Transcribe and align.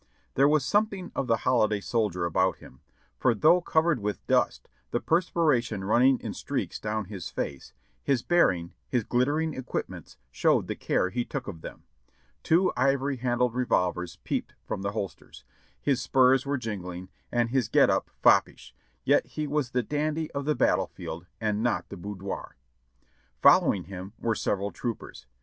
There 0.33 0.47
was 0.47 0.65
something 0.65 1.11
of 1.13 1.27
the 1.27 1.37
holi 1.45 1.67
day 1.69 1.79
soldier 1.79 2.25
about 2.25 2.55
him, 2.57 2.81
for 3.19 3.35
though 3.35 3.61
covered 3.61 3.99
with 3.99 4.25
dust, 4.25 4.67
the 4.89 4.99
per 4.99 5.21
spiration 5.21 5.83
running 5.87 6.19
in 6.21 6.33
streaks 6.33 6.79
down 6.79 7.05
his 7.05 7.29
face, 7.29 7.71
his 8.01 8.23
bearing, 8.23 8.73
his 8.89 9.03
glit 9.03 9.27
tering 9.27 9.55
equipments 9.55 10.17
showed 10.31 10.65
the 10.65 10.75
care 10.75 11.11
he 11.11 11.23
took 11.23 11.47
of 11.47 11.61
them; 11.61 11.83
two 12.41 12.73
ivory 12.75 13.17
handled 13.17 13.53
revolvers 13.53 14.15
peeped 14.23 14.55
from 14.65 14.81
the 14.81 14.93
holsters, 14.93 15.43
his 15.79 16.01
spurs 16.01 16.47
were 16.47 16.57
jing 16.57 16.81
ling, 16.81 17.09
and 17.31 17.49
his 17.51 17.67
get 17.67 17.91
up 17.91 18.09
foppish, 18.23 18.73
yet 19.03 19.27
he 19.27 19.45
was 19.45 19.69
the 19.69 19.83
dandy 19.83 20.31
of 20.31 20.45
the 20.45 20.55
battle 20.55 20.87
field 20.87 21.27
and 21.39 21.61
not 21.61 21.89
the 21.89 21.95
boudoir. 21.95 22.55
Following 23.43 23.83
him 23.83 24.13
were 24.17 24.33
several 24.33 24.71
troopers. 24.71 25.27